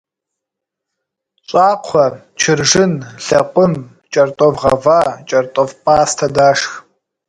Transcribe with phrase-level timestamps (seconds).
[1.47, 2.05] Щӏакхъуэ,
[2.39, 2.93] чыржын,
[3.25, 3.73] лэкъум,
[4.11, 6.71] кӏэртӏоф гъэва, кӏэртӏоф пӏастэ дашх.